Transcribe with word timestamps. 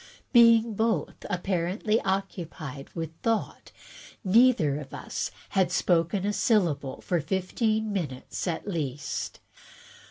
Being 0.33 0.73
both, 0.73 1.27
apparently, 1.29 2.01
occupied 2.01 2.89
with 2.95 3.11
thought, 3.21 3.71
neither 4.23 4.79
of 4.79 4.95
us 4.95 5.29
had 5.49 5.71
spoken 5.71 6.25
a 6.25 6.33
syllable 6.33 7.01
for 7.01 7.21
fifteen 7.21 7.93
minutes 7.93 8.47
at 8.47 8.67
least. 8.67 9.41